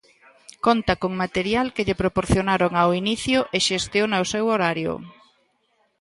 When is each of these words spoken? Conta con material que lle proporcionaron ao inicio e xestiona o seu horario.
Conta 0.65 0.93
con 1.01 1.11
material 1.23 1.67
que 1.75 1.85
lle 1.87 1.99
proporcionaron 2.01 2.71
ao 2.75 2.89
inicio 3.01 3.39
e 3.55 3.57
xestiona 3.67 4.23
o 4.23 4.29
seu 4.33 4.45
horario. 4.53 4.93